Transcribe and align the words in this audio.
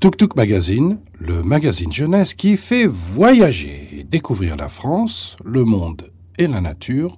Tuk 0.00 0.18
Tuk, 0.18 0.36
magazine 0.36 0.98
le 1.18 1.42
magazine 1.42 1.90
jeunesse 1.90 2.34
qui 2.34 2.58
fait 2.58 2.86
voyager 2.86 3.88
et 3.92 4.04
découvrir 4.04 4.56
la 4.56 4.68
France, 4.68 5.36
le 5.42 5.64
monde 5.64 6.10
et 6.36 6.46
la 6.46 6.60
nature 6.60 7.16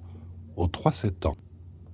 aux 0.55 0.67
3-7 0.67 1.27
ans. 1.27 1.35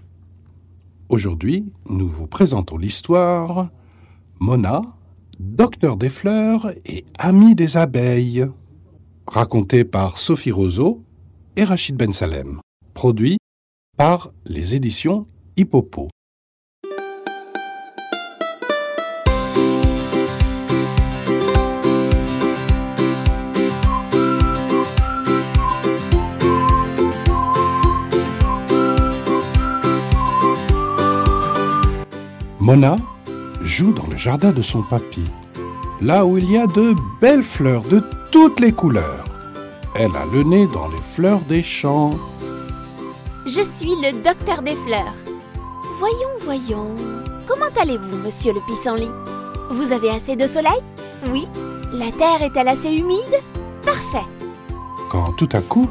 Aujourd'hui, 1.09 1.73
nous 1.89 2.09
vous 2.09 2.27
présentons 2.27 2.77
l'histoire 2.77 3.71
Mona, 4.39 4.83
docteur 5.39 5.97
des 5.97 6.11
fleurs 6.11 6.71
et 6.85 7.07
ami 7.19 7.55
des 7.55 7.79
abeilles, 7.79 8.45
racontée 9.27 9.85
par 9.85 10.19
Sophie 10.19 10.53
Roseau 10.53 11.03
et 11.57 11.65
Rachid 11.65 11.97
Ben 11.97 12.13
Salem, 12.13 12.61
produit 12.93 13.39
par 13.97 14.35
les 14.45 14.75
éditions 14.75 15.27
Hippopo. 15.57 16.11
Mona 32.61 32.97
joue 33.63 33.93
dans 33.93 34.07
le 34.07 34.17
jardin 34.17 34.53
de 34.53 34.61
son 34.61 34.83
papy, 34.83 35.25
là 36.03 36.27
où 36.27 36.37
il 36.37 36.51
y 36.51 36.59
a 36.59 36.67
de 36.67 36.95
belles 37.21 37.43
fleurs 37.43 37.83
de 37.83 38.03
toutes 38.31 38.61
les 38.61 38.73
couleurs. 38.73 39.25
Elle 39.95 40.15
a 40.15 40.27
le 40.33 40.43
nez 40.43 40.67
dans 40.67 40.89
les 40.89 41.01
fleurs 41.15 41.41
des 41.41 41.63
champs. 41.63 42.11
Je 43.47 43.63
suis 43.63 43.95
le 44.03 44.23
docteur 44.23 44.61
des 44.63 44.77
fleurs. 44.77 45.15
Voyons, 45.99 46.37
voyons. 46.45 46.95
Comment 47.47 47.81
allez-vous, 47.81 48.19
monsieur 48.19 48.53
le 48.53 48.61
pissenlit? 48.67 49.11
Vous 49.71 49.93
avez 49.93 50.11
assez 50.11 50.37
de 50.37 50.47
soleil? 50.47 50.81
Oui. 51.33 51.49
La 51.93 52.13
terre 52.13 52.43
est-elle 52.43 52.69
assez 52.69 52.93
humide? 52.93 53.41
Parfait. 53.85 54.27
Quand 55.11 55.33
tout 55.33 55.49
à 55.53 55.61
coup, 55.61 55.89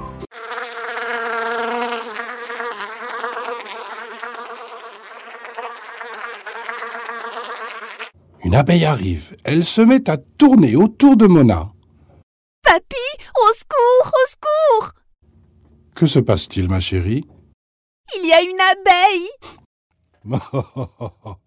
une 8.43 8.55
abeille 8.55 8.85
arrive. 8.85 9.35
Elle 9.43 9.65
se 9.65 9.81
met 9.81 10.09
à 10.09 10.17
tourner 10.17 10.75
autour 10.75 11.17
de 11.17 11.27
Mona. 11.27 11.71
Papy, 12.63 12.95
au 13.35 13.53
secours, 13.53 14.13
au 14.13 14.29
secours. 14.29 14.93
Que 15.95 16.07
se 16.07 16.19
passe-t-il, 16.19 16.69
ma 16.69 16.79
chérie? 16.79 17.25
Il 18.17 18.27
y 18.27 18.33
a 18.33 18.41
une 18.41 18.59
abeille. 18.61 19.29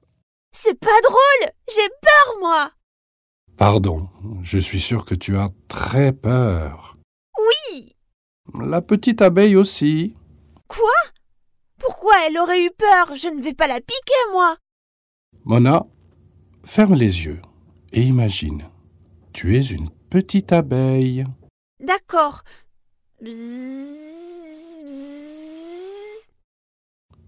C'est 0.53 0.79
pas 0.79 1.01
drôle. 1.03 1.53
J'ai 1.69 1.89
peur, 1.89 2.35
moi. 2.41 2.71
Pardon, 3.57 4.09
je 4.43 4.59
suis 4.59 4.81
sûr 4.81 5.05
que 5.05 5.15
tu 5.15 5.37
as 5.37 5.51
très 5.69 6.13
peur. 6.13 6.97
Oui. 7.39 7.95
La 8.61 8.83
petite 8.83 9.23
abeille 9.23 9.57
aussi. 9.57 10.15
Quoi? 10.69 10.91
Pourquoi 11.79 12.15
elle 12.27 12.39
aurait 12.39 12.65
eu 12.65 12.71
peur? 12.71 13.15
Je 13.17 13.29
ne 13.29 13.43
vais 13.43 13.55
pas 13.55 13.67
la 13.67 13.81
piquer, 13.81 14.33
moi. 14.33 14.57
Mona, 15.45 15.87
ferme 16.65 16.95
les 16.95 17.25
yeux 17.25 17.41
et 17.93 18.03
imagine. 18.03 18.65
Tu 19.33 19.57
es 19.57 19.63
une 19.63 19.91
petite 20.11 20.53
abeille. 20.53 21.25
D'accord. 21.81 22.43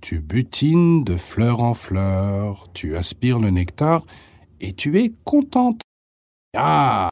Tu 0.00 0.21
butines 0.21 1.05
de 1.05 1.17
fleur 1.17 1.62
en 1.62 1.73
fleur, 1.73 2.71
tu 2.75 2.97
aspires 2.97 3.39
le 3.39 3.50
nectar 3.50 4.05
et 4.61 4.73
tu 4.75 4.99
es 4.99 5.12
contente. 5.25 5.81
Ah 6.56 7.09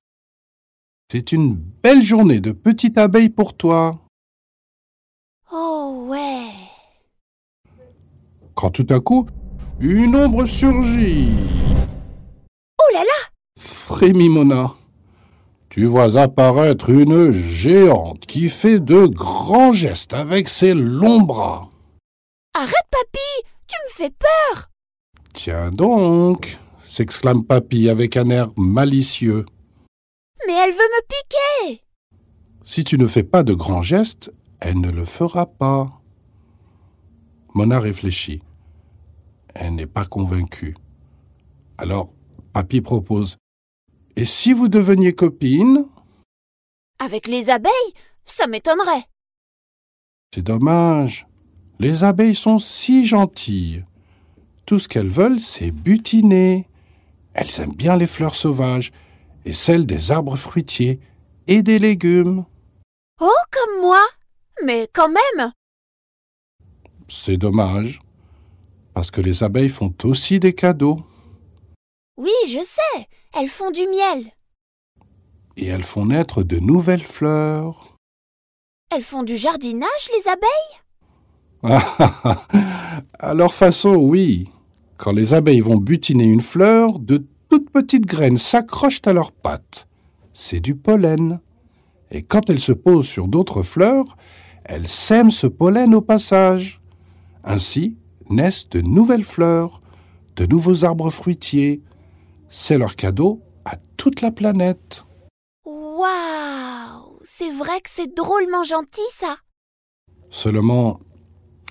C'est 1.11 1.33
une 1.33 1.55
belle 1.55 2.03
journée 2.03 2.41
de 2.41 2.53
petite 2.53 2.99
abeille 2.99 3.31
pour 3.31 3.57
toi. 3.57 3.99
Oh 5.51 6.07
ouais 6.09 6.51
Quand 8.55 8.71
tout 8.71 8.87
à 8.91 9.01
coup, 9.01 9.27
une 9.81 10.15
ombre 10.15 10.45
surgit. 10.45 11.72
Oh 13.93 14.05
là 14.05 14.09
là 14.09 14.13
Frémit 14.13 14.29
Mona. 14.29 14.75
Tu 15.69 15.87
vois 15.87 16.19
apparaître 16.21 16.91
une 16.91 17.33
géante 17.33 18.27
qui 18.27 18.49
fait 18.49 18.81
de 18.81 19.07
grands 19.07 19.73
gestes 19.73 20.13
avec 20.13 20.49
ses 20.49 20.75
longs 20.75 21.23
bras. 21.23 21.71
Arrête, 22.55 22.75
papy 22.91 23.49
Tu 23.67 23.77
me 23.87 24.05
fais 24.05 24.11
peur 24.11 24.71
Tiens 25.33 25.71
donc, 25.71 26.59
s'exclame 26.85 27.45
Papy 27.45 27.89
avec 27.89 28.17
un 28.19 28.29
air 28.29 28.51
malicieux. 28.57 29.47
Mais 30.47 30.53
elle 30.53 30.73
veut 30.73 30.77
me 30.77 31.03
piquer 31.07 31.83
Si 32.67 32.85
tu 32.85 32.99
ne 32.99 33.07
fais 33.07 33.23
pas 33.23 33.43
de 33.43 33.55
grands 33.55 33.83
gestes, 33.83 34.31
elle 34.61 34.81
ne 34.81 34.91
le 34.91 35.07
fera 35.07 35.47
pas. 35.47 35.89
Mona 37.55 37.81
réfléchit. 37.81 38.43
Elle 39.55 39.77
n'est 39.77 39.87
pas 39.87 40.05
convaincue. 40.05 40.77
Alors, 41.79 42.11
Papy 42.53 42.83
propose. 42.83 43.39
Et 44.17 44.25
si 44.25 44.53
vous 44.53 44.69
deveniez 44.69 45.15
copine? 45.15 45.87
Avec 46.99 47.27
les 47.27 47.51
abeilles 47.51 47.95
Ça 48.25 48.47
m'étonnerait. 48.47 49.07
C'est 50.35 50.43
dommage. 50.43 51.27
Les 51.79 52.05
abeilles 52.05 52.35
sont 52.35 52.59
si 52.59 53.07
gentilles. 53.07 53.85
Tout 54.67 54.79
ce 54.79 54.89
qu'elles 54.89 55.09
veulent, 55.09 55.41
c'est 55.41 55.71
butiner. 55.71 56.69
Elles 57.35 57.61
aiment 57.61 57.75
bien 57.75 57.97
les 57.97 58.07
fleurs 58.07 58.35
sauvages 58.35 58.93
et 59.45 59.53
celles 59.53 59.87
des 59.87 60.11
arbres 60.11 60.37
fruitiers 60.37 61.01
et 61.49 61.63
des 61.63 61.79
légumes. 61.79 62.45
Oh, 63.21 63.43
comme 63.51 63.81
moi 63.81 64.03
Mais 64.65 64.89
quand 64.93 65.09
même 65.09 65.53
C'est 67.09 67.37
dommage, 67.37 68.01
parce 68.95 69.11
que 69.11 69.21
les 69.21 69.43
abeilles 69.43 69.69
font 69.69 69.95
aussi 70.05 70.39
des 70.39 70.53
cadeaux 70.53 71.03
Oui, 72.17 72.31
je 72.47 72.63
sais 72.65 73.07
Elles 73.39 73.49
font 73.49 73.71
du 73.71 73.83
miel. 73.87 74.33
et 75.57 75.67
elles 75.67 75.83
font 75.83 76.07
naître 76.07 76.43
de 76.43 76.59
nouvelles 76.59 77.03
fleurs. 77.05 77.97
Elles 78.95 79.03
font 79.03 79.23
du 79.23 79.37
jardinage, 79.37 80.11
les 80.17 80.29
abeilles? 80.29 81.79
À 83.19 83.35
leur 83.35 83.53
façon, 83.55 83.95
oui. 83.97 84.49
Quand 84.97 85.13
les 85.13 85.35
abeilles 85.35 85.61
vont 85.61 85.77
butiner 85.77 86.25
une 86.25 86.41
fleur, 86.41 86.99
de 86.99 87.27
toutes 87.49 87.71
petites 87.71 88.07
graines 88.07 88.39
s'accrochent 88.39 89.03
à 89.05 89.13
leurs 89.13 89.33
pattes. 89.33 89.87
C'est 90.33 90.61
du 90.61 90.75
pollen. 90.75 91.41
Et 92.11 92.23
quand 92.23 92.49
elles 92.51 92.59
se 92.59 92.73
posent 92.73 93.07
sur 93.09 93.29
d'autres 93.29 93.63
fleurs, 93.63 94.17
elles 94.65 94.89
sèment 94.89 95.31
ce 95.31 95.47
pollen 95.47 95.95
au 95.95 96.01
passage. 96.03 96.81
Ainsi 97.45 97.97
naissent 98.31 98.69
de 98.71 98.81
nouvelles 98.81 99.25
fleurs, 99.25 99.81
de 100.37 100.47
nouveaux 100.47 100.85
arbres 100.85 101.11
fruitiers. 101.11 101.83
C'est 102.55 102.77
leur 102.77 102.97
cadeau 102.97 103.41
à 103.65 103.77
toute 103.97 104.21
la 104.21 104.31
planète. 104.31 105.07
Waouh 105.65 107.19
C'est 107.23 107.51
vrai 107.51 107.81
que 107.81 107.89
c'est 107.89 108.15
drôlement 108.15 108.63
gentil, 108.63 109.01
ça 109.11 109.39
Seulement, 110.29 111.01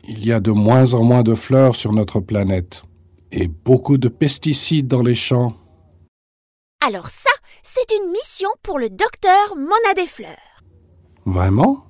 il 0.08 0.26
y 0.26 0.32
a 0.32 0.40
de 0.40 0.50
moins 0.50 0.96
en 0.96 1.04
moins 1.04 1.22
de 1.22 1.36
fleurs 1.36 1.76
sur 1.76 1.94
notre 1.94 2.20
planète 2.20 2.82
et 3.32 3.48
beaucoup 3.48 4.00
de 4.00 4.08
pesticides 4.08 4.88
dans 4.88 5.04
les 5.04 5.14
champs. 5.14 5.54
Alors 6.84 7.10
ça, 7.10 7.30
c'est 7.62 7.96
une 7.98 8.10
mission 8.12 8.50
pour 8.64 8.80
le 8.80 8.90
docteur 8.90 9.56
Mona 9.56 9.94
des 9.96 10.08
Fleurs. 10.08 10.64
Vraiment? 11.28 11.86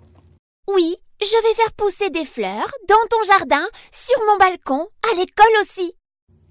Oui, 0.68 0.98
je 1.22 1.48
vais 1.48 1.54
faire 1.54 1.72
pousser 1.78 2.10
des 2.10 2.26
fleurs 2.26 2.70
dans 2.90 3.08
ton 3.10 3.24
jardin, 3.26 3.66
sur 3.90 4.18
mon 4.28 4.38
balcon, 4.38 4.90
à 5.10 5.16
l'école 5.16 5.62
aussi. 5.62 5.94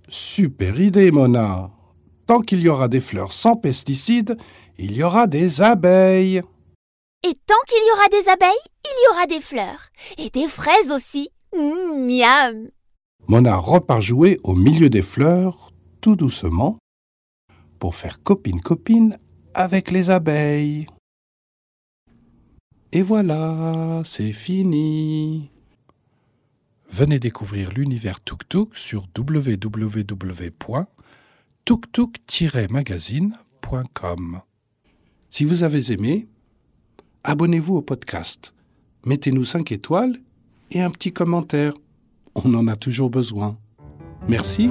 Super 0.08 0.80
idée, 0.80 1.10
Mona. 1.10 1.70
Tant 2.30 2.42
qu'il 2.42 2.60
y 2.60 2.68
aura 2.68 2.86
des 2.86 3.00
fleurs 3.00 3.32
sans 3.32 3.56
pesticides, 3.56 4.36
il 4.78 4.92
y 4.92 5.02
aura 5.02 5.26
des 5.26 5.62
abeilles. 5.62 6.42
Et 7.28 7.34
tant 7.44 7.56
qu'il 7.66 7.82
y 7.84 7.90
aura 7.90 8.06
des 8.08 8.28
abeilles, 8.28 8.66
il 8.84 9.04
y 9.04 9.12
aura 9.12 9.26
des 9.26 9.40
fleurs. 9.40 9.90
Et 10.16 10.30
des 10.30 10.46
fraises 10.46 10.92
aussi. 10.94 11.30
Mmh, 11.52 12.06
miam 12.06 12.68
Mona 13.26 13.56
repart 13.56 14.00
jouer 14.00 14.36
au 14.44 14.54
milieu 14.54 14.88
des 14.88 15.02
fleurs, 15.02 15.72
tout 16.00 16.14
doucement, 16.14 16.78
pour 17.80 17.96
faire 17.96 18.22
copine-copine 18.22 19.16
avec 19.52 19.90
les 19.90 20.10
abeilles. 20.10 20.86
Et 22.92 23.02
voilà, 23.02 24.02
c'est 24.04 24.32
fini. 24.32 25.50
Venez 26.92 27.18
découvrir 27.18 27.72
l'univers 27.72 28.22
Tuk 28.22 28.48
Tuk 28.48 28.76
sur 28.78 29.08
www.tuktuk-magazine.com. 31.68 34.40
Si 35.30 35.44
vous 35.44 35.62
avez 35.62 35.92
aimé, 35.92 36.28
abonnez-vous 37.24 37.76
au 37.76 37.82
podcast, 37.82 38.54
mettez-nous 39.04 39.44
5 39.44 39.70
étoiles 39.72 40.16
et 40.70 40.80
un 40.80 40.90
petit 40.90 41.12
commentaire. 41.12 41.74
On 42.34 42.54
en 42.54 42.66
a 42.68 42.76
toujours 42.76 43.10
besoin. 43.10 43.58
Merci. 44.28 44.70